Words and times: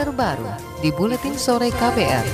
terbaru 0.00 0.48
di 0.80 0.88
Buletin 0.96 1.36
Sore 1.36 1.68
KPR. 1.68 2.24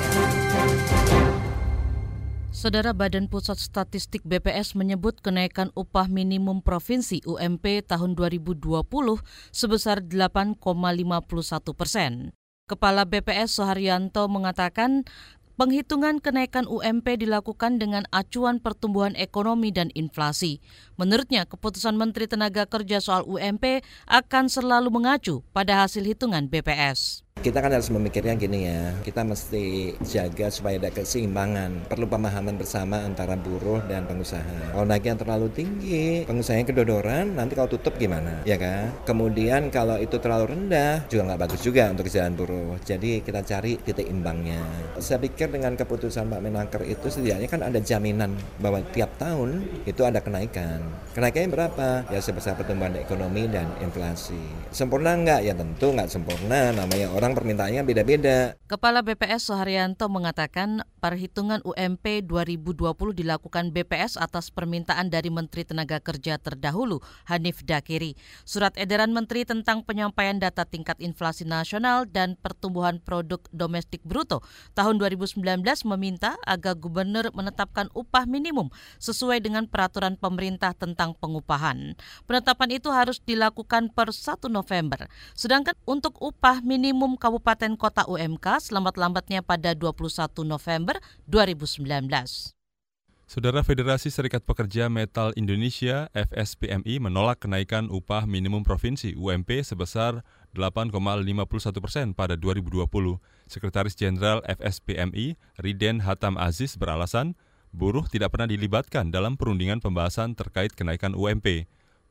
Saudara 2.55 2.95
Badan 2.95 3.27
Pusat 3.27 3.59
Statistik 3.59 4.23
BPS 4.23 4.79
menyebut 4.79 5.19
kenaikan 5.19 5.75
upah 5.75 6.07
minimum 6.07 6.63
provinsi 6.63 7.27
UMP 7.27 7.83
tahun 7.83 8.15
2020 8.15 8.87
sebesar 9.51 9.99
8,51 10.07 10.63
persen. 11.75 12.31
Kepala 12.71 13.03
BPS 13.03 13.59
Soharyanto 13.59 14.31
mengatakan 14.31 15.03
Penghitungan 15.57 16.21
kenaikan 16.21 16.69
UMP 16.69 17.17
dilakukan 17.19 17.81
dengan 17.81 18.05
acuan 18.13 18.61
pertumbuhan 18.61 19.17
ekonomi 19.17 19.73
dan 19.73 19.89
inflasi. 19.97 20.61
Menurutnya, 21.01 21.49
keputusan 21.49 21.97
Menteri 21.97 22.29
Tenaga 22.29 22.69
Kerja 22.69 23.01
soal 23.01 23.25
UMP 23.25 23.81
akan 24.05 24.53
selalu 24.53 24.93
mengacu 24.93 25.41
pada 25.57 25.81
hasil 25.81 26.05
hitungan 26.05 26.53
BPS. 26.53 27.26
Kita 27.37 27.61
kan 27.61 27.69
harus 27.69 27.93
memikirnya 27.93 28.33
gini 28.33 28.65
ya, 28.65 28.97
kita 29.05 29.21
mesti 29.21 29.93
jaga 30.01 30.49
supaya 30.49 30.81
ada 30.81 30.89
keseimbangan. 30.89 31.85
Perlu 31.85 32.09
pemahaman 32.09 32.57
bersama 32.57 33.05
antara 33.05 33.37
buruh 33.37 33.85
dan 33.85 34.09
pengusaha. 34.09 34.73
Kalau 34.73 34.89
naiknya 34.89 35.21
terlalu 35.21 35.53
tinggi, 35.53 36.25
pengusahanya 36.25 36.65
kedodoran, 36.65 37.37
nanti 37.37 37.53
kalau 37.53 37.69
tutup 37.69 38.01
gimana? 38.01 38.41
Ya 38.49 38.57
kan? 38.57 38.89
Kemudian 39.05 39.69
kalau 39.69 40.01
itu 40.01 40.17
terlalu 40.17 40.57
rendah, 40.57 41.05
juga 41.13 41.29
nggak 41.29 41.41
bagus 41.45 41.61
juga 41.61 41.93
untuk 41.93 42.09
jalan 42.09 42.33
buruh. 42.33 42.81
Jadi 42.81 43.21
kita 43.21 43.45
cari 43.45 43.77
titik 43.85 44.09
imbangnya. 44.09 44.65
Saya 44.97 45.21
pikir 45.21 45.53
dengan 45.53 45.77
keputusan 45.77 46.33
Pak 46.33 46.41
Menaker 46.41 46.89
itu 46.89 47.13
setidaknya 47.13 47.53
kan 47.53 47.61
ada 47.61 47.79
jaminan 47.85 48.33
bahwa 48.65 48.81
tiap 48.97 49.13
tahun 49.21 49.61
itu 49.85 50.03
ada 50.09 50.25
kenaikan. 50.25 50.81
Kenaikannya 51.13 51.53
berapa? 51.53 52.09
Ya 52.09 52.19
sebesar 52.19 52.57
pertumbuhan 52.57 52.97
ekonomi 52.97 53.45
dan 53.45 53.69
inflasi. 53.85 54.41
Sempurna 54.73 55.15
nggak? 55.15 55.41
Ya 55.45 55.53
tentu 55.53 55.93
nggak 55.93 56.09
sempurna. 56.09 56.73
Namanya 56.73 57.13
orang 57.13 57.27
orang 57.27 57.36
permintaannya 57.37 57.85
beda-beda. 57.85 58.57
Kepala 58.65 59.05
BPS 59.05 59.53
Soharyanto 59.53 60.09
mengatakan 60.09 60.89
perhitungan 60.99 61.63
UMP 61.63 62.27
2020 62.27 63.15
dilakukan 63.15 63.71
BPS 63.71 64.19
atas 64.19 64.51
permintaan 64.51 65.13
dari 65.13 65.29
Menteri 65.31 65.63
Tenaga 65.63 66.03
Kerja 66.03 66.41
terdahulu, 66.41 67.05
Hanif 67.31 67.63
Dakiri. 67.63 68.19
Surat 68.43 68.75
edaran 68.75 69.15
Menteri 69.15 69.47
tentang 69.47 69.87
penyampaian 69.87 70.37
data 70.37 70.67
tingkat 70.67 70.99
inflasi 70.99 71.47
nasional 71.47 72.09
dan 72.09 72.35
pertumbuhan 72.41 72.99
produk 72.99 73.41
domestik 73.55 74.03
bruto 74.03 74.43
tahun 74.75 74.99
2019 74.99 75.41
meminta 75.97 76.35
agar 76.43 76.75
gubernur 76.75 77.31
menetapkan 77.33 77.87
upah 77.95 78.27
minimum 78.27 78.73
sesuai 78.99 79.41
dengan 79.45 79.71
peraturan 79.71 80.19
pemerintah 80.19 80.75
tentang 80.75 81.15
pengupahan. 81.17 81.95
Penetapan 82.27 82.69
itu 82.75 82.91
harus 82.91 83.23
dilakukan 83.23 83.93
per 83.93 84.11
1 84.11 84.49
November. 84.51 85.07
Sedangkan 85.37 85.77
untuk 85.87 86.19
upah 86.19 86.65
minimum 86.65 87.15
Kabupaten 87.15 87.79
Kota 87.79 88.03
UMK 88.09 88.59
selambat-lambatnya 88.59 89.45
pada 89.45 89.77
21 89.77 90.43
November 90.43 90.96
2019. 91.29 92.57
Saudara 93.27 93.67
Federasi 93.67 94.07
Serikat 94.07 94.47
Pekerja 94.47 94.87
Metal 94.87 95.35
Indonesia 95.35 96.07
FSPMI 96.15 97.03
menolak 97.03 97.43
kenaikan 97.43 97.91
upah 97.91 98.23
minimum 98.23 98.63
provinsi 98.63 99.19
UMP 99.19 99.67
sebesar 99.67 100.23
8,51 100.55 100.95
persen 101.83 102.15
pada 102.15 102.39
2020. 102.39 102.87
Sekretaris 103.51 103.99
Jenderal 103.99 104.47
FSPMI 104.47 105.35
Riden 105.59 106.07
Hatam 106.07 106.39
Aziz 106.39 106.79
beralasan 106.79 107.35
buruh 107.75 108.07
tidak 108.07 108.39
pernah 108.39 108.47
dilibatkan 108.47 109.11
dalam 109.11 109.35
perundingan 109.35 109.83
pembahasan 109.83 110.39
terkait 110.39 110.71
kenaikan 110.79 111.19
UMP 111.19 111.67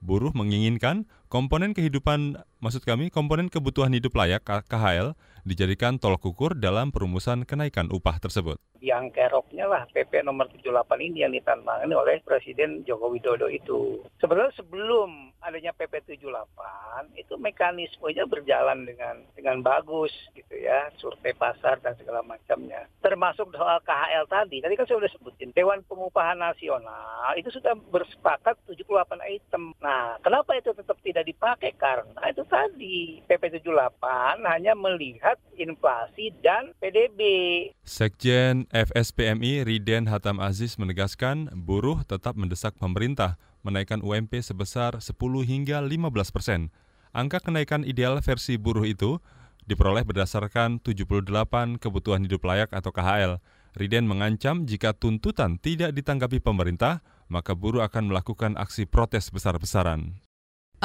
buruh 0.06 0.30
menginginkan 0.38 1.10
komponen 1.32 1.74
kehidupan, 1.74 2.38
maksud 2.62 2.86
kami 2.86 3.10
komponen 3.10 3.50
kebutuhan 3.50 3.90
hidup 3.90 4.14
layak 4.14 4.46
KHL 4.46 5.18
dijadikan 5.46 6.02
tolok 6.02 6.34
ukur 6.34 6.52
dalam 6.58 6.92
perumusan 6.92 7.46
kenaikan 7.46 7.88
upah 7.94 8.18
tersebut 8.20 8.60
yang 8.86 9.10
keroknya 9.10 9.66
lah 9.66 9.90
PP 9.90 10.22
nomor 10.22 10.46
78 10.54 10.86
ini 11.02 11.26
yang 11.26 11.34
ditantangani 11.34 11.98
oleh 11.98 12.22
Presiden 12.22 12.86
Joko 12.86 13.10
Widodo 13.10 13.50
itu. 13.50 14.06
Sebenarnya 14.22 14.54
sebelum 14.62 15.25
adanya 15.44 15.72
PP 15.76 16.04
78 16.08 17.20
itu 17.20 17.34
mekanismenya 17.36 18.24
berjalan 18.26 18.88
dengan 18.88 19.20
dengan 19.36 19.60
bagus 19.60 20.12
gitu 20.34 20.56
ya, 20.56 20.90
survei 20.98 21.36
pasar 21.36 21.80
dan 21.84 21.94
segala 22.00 22.24
macamnya. 22.24 22.88
Termasuk 23.04 23.52
soal 23.54 23.80
KHL 23.84 24.26
tadi, 24.32 24.64
tadi 24.64 24.74
kan 24.74 24.86
saya 24.88 25.04
sudah 25.04 25.12
sebutin, 25.16 25.52
Dewan 25.52 25.84
Pengupahan 25.86 26.40
Nasional 26.40 27.36
itu 27.36 27.52
sudah 27.52 27.76
bersepakat 27.92 28.56
78 28.70 29.20
item. 29.26 29.76
Nah, 29.84 30.18
kenapa 30.24 30.56
itu 30.56 30.72
tetap 30.72 30.98
tidak 31.04 31.24
dipakai? 31.28 31.72
Karena 31.76 32.22
itu 32.32 32.44
tadi 32.48 33.20
PP 33.28 33.62
78 33.62 34.42
hanya 34.46 34.74
melihat 34.74 35.38
inflasi 35.56 36.32
dan 36.40 36.72
PDB. 36.80 37.20
Sekjen 37.84 38.68
FSPMI 38.72 39.64
Riden 39.68 40.08
Hatam 40.12 40.42
Aziz 40.42 40.76
menegaskan 40.76 41.52
buruh 41.54 42.04
tetap 42.04 42.36
mendesak 42.36 42.76
pemerintah 42.76 43.38
menaikkan 43.66 44.06
UMP 44.06 44.38
sebesar 44.46 45.02
10 45.02 45.18
hingga 45.50 45.82
15 45.82 46.30
persen. 46.30 46.70
Angka 47.10 47.42
kenaikan 47.42 47.82
ideal 47.82 48.22
versi 48.22 48.62
buruh 48.62 48.86
itu 48.86 49.18
diperoleh 49.66 50.06
berdasarkan 50.06 50.78
78 50.86 51.82
kebutuhan 51.82 52.22
hidup 52.22 52.46
layak 52.46 52.70
atau 52.70 52.94
KHL. 52.94 53.42
Riden 53.76 54.06
mengancam 54.08 54.64
jika 54.64 54.96
tuntutan 54.96 55.60
tidak 55.60 55.92
ditanggapi 55.92 56.40
pemerintah, 56.40 57.04
maka 57.28 57.58
buruh 57.58 57.84
akan 57.84 58.14
melakukan 58.14 58.56
aksi 58.56 58.88
protes 58.88 59.34
besar-besaran. 59.34 60.16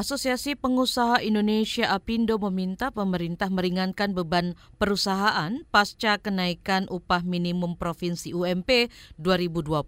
Asosiasi 0.00 0.56
Pengusaha 0.56 1.20
Indonesia 1.20 1.92
Apindo 1.92 2.40
meminta 2.48 2.88
pemerintah 2.88 3.52
meringankan 3.52 4.16
beban 4.16 4.56
perusahaan 4.80 5.60
pasca 5.68 6.16
kenaikan 6.16 6.88
upah 6.88 7.20
minimum 7.20 7.76
provinsi 7.76 8.32
UMP 8.32 8.88
2020. 9.20 9.84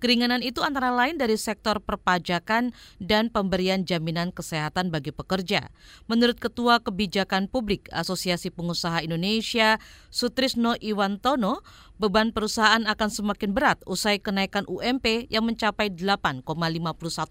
Keringanan 0.00 0.40
itu 0.40 0.64
antara 0.64 0.88
lain 0.96 1.20
dari 1.20 1.36
sektor 1.36 1.76
perpajakan 1.76 2.72
dan 3.04 3.28
pemberian 3.28 3.84
jaminan 3.84 4.32
kesehatan 4.32 4.88
bagi 4.88 5.12
pekerja. 5.12 5.68
Menurut 6.08 6.40
Ketua 6.40 6.80
Kebijakan 6.80 7.44
Publik 7.52 7.92
Asosiasi 7.92 8.48
Pengusaha 8.48 9.04
Indonesia, 9.04 9.76
Sutrisno 10.08 10.72
Iwantono, 10.80 11.60
beban 11.96 12.34
perusahaan 12.34 12.82
akan 12.84 13.08
semakin 13.10 13.54
berat 13.54 13.78
usai 13.86 14.18
kenaikan 14.18 14.66
UMP 14.66 15.30
yang 15.30 15.46
mencapai 15.46 15.94
8,51 15.94 16.42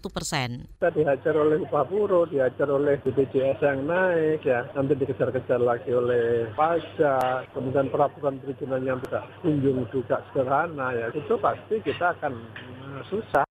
persen. 0.08 0.68
Kita 0.80 0.90
dihajar 0.92 1.34
oleh 1.36 1.60
upah 1.62 1.84
buruh, 1.84 2.24
dihajar 2.28 2.68
oleh 2.72 2.96
BPJS 3.04 3.60
yang 3.60 3.84
naik, 3.84 4.42
ya 4.42 4.64
nanti 4.72 4.96
dikejar-kejar 4.96 5.60
lagi 5.60 5.92
oleh 5.92 6.48
pajak, 6.56 7.52
kemudian 7.52 7.92
peraturan 7.92 8.40
perizinan 8.40 8.82
yang 8.82 8.98
tidak 9.04 9.28
kunjung 9.44 9.84
juga 9.92 10.24
sederhana, 10.32 10.96
ya 10.96 11.06
itu 11.12 11.34
pasti 11.38 11.80
kita 11.84 12.16
akan 12.18 12.32
susah. 13.12 13.44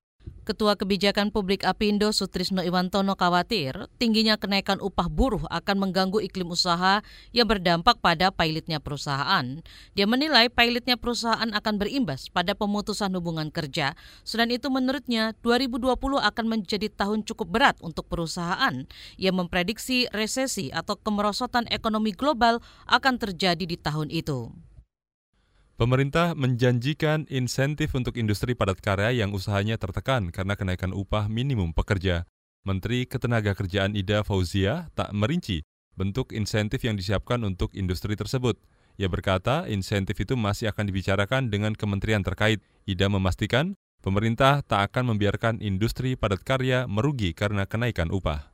Ketua 0.43 0.75
Kebijakan 0.75 1.31
Publik 1.31 1.63
Apindo 1.63 2.11
Sutrisno 2.11 2.59
Iwantono 2.59 3.15
khawatir 3.15 3.87
tingginya 3.95 4.35
kenaikan 4.35 4.75
upah 4.83 5.07
buruh 5.07 5.47
akan 5.47 5.87
mengganggu 5.87 6.19
iklim 6.19 6.51
usaha 6.51 6.99
yang 7.31 7.47
berdampak 7.47 8.03
pada 8.03 8.27
pilotnya 8.27 8.83
perusahaan. 8.83 9.63
Dia 9.95 10.03
menilai 10.03 10.51
pilotnya 10.51 10.99
perusahaan 10.99 11.47
akan 11.47 11.79
berimbas 11.79 12.27
pada 12.27 12.59
pemutusan 12.59 13.15
hubungan 13.15 13.55
kerja. 13.55 13.95
Selain 14.27 14.51
itu 14.51 14.67
menurutnya 14.67 15.31
2020 15.47 15.95
akan 16.19 16.45
menjadi 16.51 16.91
tahun 16.91 17.23
cukup 17.23 17.47
berat 17.47 17.79
untuk 17.79 18.11
perusahaan 18.11 18.83
yang 19.15 19.35
memprediksi 19.39 20.11
resesi 20.11 20.75
atau 20.75 20.99
kemerosotan 20.99 21.71
ekonomi 21.71 22.11
global 22.11 22.59
akan 22.91 23.15
terjadi 23.15 23.63
di 23.63 23.79
tahun 23.79 24.11
itu. 24.11 24.51
Pemerintah 25.83 26.31
menjanjikan 26.31 27.27
insentif 27.27 27.91
untuk 27.91 28.15
industri 28.15 28.55
padat 28.55 28.79
karya 28.79 29.19
yang 29.19 29.35
usahanya 29.35 29.75
tertekan 29.75 30.31
karena 30.31 30.55
kenaikan 30.55 30.95
upah 30.95 31.27
minimum 31.27 31.75
pekerja. 31.75 32.23
Menteri 32.63 33.03
Ketenagakerjaan 33.03 33.91
Ida 33.91 34.23
Fauzia 34.23 34.87
tak 34.95 35.11
merinci 35.11 35.67
bentuk 35.99 36.31
insentif 36.31 36.87
yang 36.87 36.95
disiapkan 36.95 37.43
untuk 37.43 37.75
industri 37.75 38.15
tersebut. 38.15 38.63
Ia 38.95 39.11
berkata 39.11 39.67
insentif 39.67 40.23
itu 40.23 40.39
masih 40.39 40.71
akan 40.71 40.87
dibicarakan 40.87 41.51
dengan 41.51 41.75
kementerian 41.75 42.23
terkait. 42.23 42.63
Ida 42.87 43.11
memastikan 43.11 43.75
pemerintah 43.99 44.63
tak 44.63 44.87
akan 44.87 45.11
membiarkan 45.11 45.59
industri 45.59 46.15
padat 46.15 46.47
karya 46.47 46.87
merugi 46.87 47.35
karena 47.35 47.67
kenaikan 47.67 48.07
upah. 48.07 48.52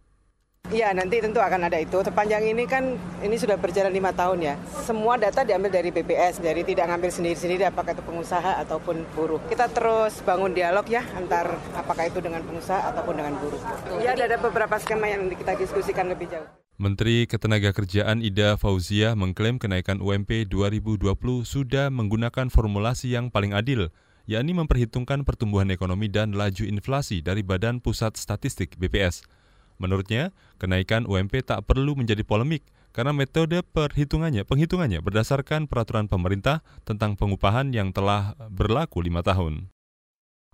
Iya 0.69 0.93
nanti 0.93 1.17
tentu 1.17 1.41
akan 1.41 1.65
ada 1.65 1.81
itu. 1.81 1.97
Sepanjang 2.05 2.45
ini 2.45 2.69
kan 2.69 2.93
ini 3.25 3.41
sudah 3.41 3.57
berjalan 3.57 3.89
lima 3.89 4.13
tahun 4.13 4.37
ya. 4.37 4.53
Semua 4.85 5.17
data 5.17 5.41
diambil 5.41 5.73
dari 5.73 5.89
BPS, 5.89 6.45
jadi 6.45 6.61
tidak 6.61 6.93
ngambil 6.93 7.09
sendiri-sendiri 7.09 7.65
apakah 7.65 7.97
itu 7.97 8.05
pengusaha 8.05 8.61
ataupun 8.61 9.01
buruh. 9.17 9.41
Kita 9.49 9.65
terus 9.73 10.21
bangun 10.21 10.53
dialog 10.53 10.85
ya 10.85 11.01
antar 11.17 11.57
apakah 11.73 12.05
itu 12.05 12.21
dengan 12.21 12.45
pengusaha 12.45 12.85
ataupun 12.93 13.17
dengan 13.17 13.33
buruh. 13.41 13.57
Ya 14.05 14.13
ada 14.13 14.37
beberapa 14.37 14.77
skema 14.77 15.09
yang 15.09 15.25
kita 15.33 15.57
diskusikan 15.57 16.05
lebih 16.05 16.29
jauh. 16.29 16.45
Menteri 16.77 17.25
Ketenagakerjaan 17.25 18.21
Ida 18.21 18.53
Fauzia 18.53 19.17
mengklaim 19.17 19.57
kenaikan 19.57 19.97
UMP 19.97 20.45
2020 20.53 21.17
sudah 21.49 21.89
menggunakan 21.89 22.53
formulasi 22.53 23.17
yang 23.17 23.33
paling 23.33 23.57
adil, 23.57 23.89
yakni 24.29 24.53
memperhitungkan 24.53 25.25
pertumbuhan 25.25 25.73
ekonomi 25.73 26.13
dan 26.13 26.37
laju 26.37 26.61
inflasi 26.61 27.25
dari 27.25 27.41
Badan 27.41 27.81
Pusat 27.81 28.21
Statistik 28.21 28.77
BPS. 28.77 29.25
Menurutnya, 29.79 30.35
kenaikan 30.59 31.07
UMP 31.07 31.39
tak 31.41 31.63
perlu 31.63 31.95
menjadi 31.95 32.21
polemik 32.27 32.67
karena 32.91 33.15
metode 33.15 33.63
perhitungannya, 33.63 34.43
penghitungannya 34.43 34.99
berdasarkan 34.99 35.71
peraturan 35.71 36.11
pemerintah 36.11 36.61
tentang 36.83 37.15
pengupahan 37.15 37.71
yang 37.71 37.95
telah 37.95 38.35
berlaku 38.51 38.99
lima 38.99 39.23
tahun. 39.23 39.71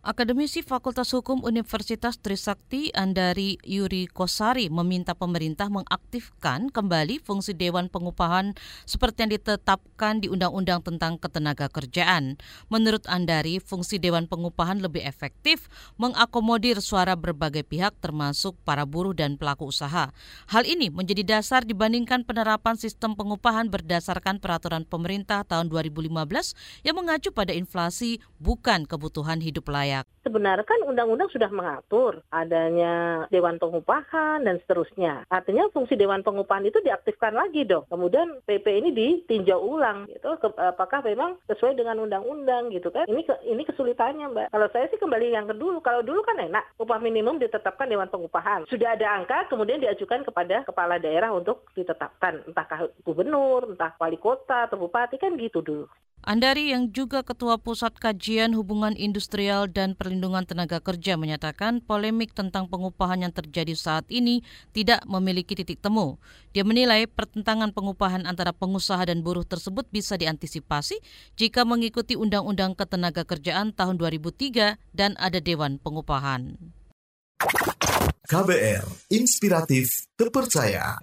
Akademisi 0.05 0.61
Fakultas 0.61 1.09
Hukum 1.17 1.41
Universitas 1.41 2.21
Trisakti 2.21 2.93
Andari 2.93 3.57
Yuri 3.65 4.05
Kosari 4.05 4.69
meminta 4.69 5.17
pemerintah 5.17 5.65
mengaktifkan 5.65 6.69
kembali 6.69 7.17
fungsi 7.25 7.57
Dewan 7.57 7.89
Pengupahan 7.89 8.53
seperti 8.85 9.25
yang 9.25 9.31
ditetapkan 9.33 10.21
di 10.21 10.29
Undang-Undang 10.29 10.85
tentang 10.85 11.17
Ketenaga 11.17 11.73
Kerjaan. 11.73 12.37
Menurut 12.69 13.01
Andari, 13.09 13.57
fungsi 13.57 13.97
Dewan 13.97 14.29
Pengupahan 14.29 14.77
lebih 14.77 15.01
efektif 15.01 15.65
mengakomodir 15.97 16.85
suara 16.85 17.17
berbagai 17.17 17.65
pihak 17.65 17.97
termasuk 17.97 18.53
para 18.61 18.85
buruh 18.85 19.17
dan 19.17 19.41
pelaku 19.41 19.73
usaha. 19.73 20.13
Hal 20.53 20.69
ini 20.69 20.93
menjadi 20.93 21.25
dasar 21.25 21.65
dibandingkan 21.65 22.29
penerapan 22.29 22.77
sistem 22.77 23.17
pengupahan 23.17 23.73
berdasarkan 23.73 24.37
peraturan 24.37 24.85
pemerintah 24.85 25.41
tahun 25.49 25.65
2015 25.73 26.13
yang 26.85 26.93
mengacu 26.93 27.33
pada 27.33 27.57
inflasi 27.57 28.21
bukan 28.37 28.85
kebutuhan 28.85 29.41
hidup 29.41 29.65
layak 29.65 29.94
layak. 29.95 30.05
Sebenarnya 30.25 30.65
kan 30.65 30.81
undang-undang 30.89 31.29
sudah 31.29 31.47
mengatur 31.53 32.25
adanya 32.33 33.25
Dewan 33.29 33.61
Pengupahan 33.61 34.41
dan 34.41 34.57
seterusnya. 34.65 35.23
Artinya 35.29 35.69
fungsi 35.69 35.93
Dewan 35.93 36.25
Pengupahan 36.25 36.65
itu 36.65 36.81
diaktifkan 36.81 37.37
lagi 37.37 37.61
dong. 37.63 37.85
Kemudian 37.87 38.41
PP 38.49 38.65
ini 38.65 38.89
ditinjau 38.91 39.61
ulang 39.61 40.09
gitu. 40.09 40.33
Apakah 40.57 41.05
memang 41.05 41.37
sesuai 41.45 41.77
dengan 41.77 42.01
undang-undang 42.01 42.73
gitu 42.73 42.89
kan? 42.89 43.05
Ini 43.05 43.21
ini 43.45 43.61
kesulitannya 43.63 44.33
Mbak. 44.33 44.47
Kalau 44.49 44.67
saya 44.73 44.89
sih 44.89 44.97
kembali 44.97 45.37
yang 45.37 45.45
ke 45.45 45.55
dulu. 45.55 45.77
Kalau 45.85 46.01
dulu 46.01 46.25
kan 46.25 46.41
enak. 46.41 46.65
Upah 46.81 46.97
minimum 46.97 47.37
ditetapkan 47.37 47.85
Dewan 47.85 48.09
Pengupahan. 48.09 48.65
Sudah 48.65 48.97
ada 48.97 49.21
angka 49.21 49.45
kemudian 49.53 49.77
diajukan 49.77 50.25
kepada 50.25 50.65
kepala 50.65 50.97
daerah 50.97 51.29
untuk 51.29 51.69
ditetapkan. 51.77 52.41
Entah 52.49 52.65
gubernur, 53.05 53.77
entah 53.77 53.93
wali 54.01 54.17
kota 54.17 54.65
atau 54.65 54.81
bupati 54.81 55.21
kan 55.21 55.37
gitu 55.37 55.61
dulu. 55.61 55.85
Andari 56.25 56.73
yang 56.73 56.89
juga 56.89 57.21
Ketua 57.21 57.61
Pusat 57.61 58.01
Kajian 58.01 58.57
Hubungan 58.57 58.97
Industrial 58.97 59.69
dan 59.85 59.93
Perlindungan 59.93 60.49
Tenaga 60.49 60.81
Kerja 60.81 61.13
menyatakan 61.13 61.77
polemik 61.77 62.33
tentang 62.33 62.65
pengupahan 62.65 63.21
yang 63.21 63.29
terjadi 63.29 63.77
saat 63.77 64.09
ini 64.09 64.41
tidak 64.73 65.05
memiliki 65.05 65.53
titik 65.53 65.77
temu. 65.77 66.17
Dia 66.57 66.65
menilai 66.65 67.05
pertentangan 67.05 67.69
pengupahan 67.69 68.25
antara 68.25 68.49
pengusaha 68.49 69.05
dan 69.05 69.21
buruh 69.21 69.45
tersebut 69.45 69.85
bisa 69.93 70.17
diantisipasi 70.17 70.97
jika 71.37 71.61
mengikuti 71.61 72.17
Undang-Undang 72.17 72.73
Ketenaga 72.73 73.21
Kerjaan 73.29 73.77
tahun 73.77 74.01
2003 74.01 74.81
dan 74.97 75.13
ada 75.21 75.37
Dewan 75.37 75.77
Pengupahan. 75.77 76.57
KBR, 78.25 79.13
inspiratif, 79.13 80.09
terpercaya. 80.17 80.97